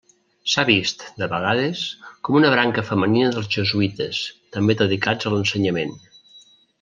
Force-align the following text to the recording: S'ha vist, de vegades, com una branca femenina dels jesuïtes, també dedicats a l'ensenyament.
S'ha 0.53 0.63
vist, 0.69 1.03
de 1.23 1.27
vegades, 1.33 1.83
com 2.27 2.39
una 2.41 2.51
branca 2.55 2.85
femenina 2.89 3.29
dels 3.37 3.51
jesuïtes, 3.57 4.23
també 4.57 4.81
dedicats 4.81 5.29
a 5.31 5.35
l'ensenyament. 5.37 5.95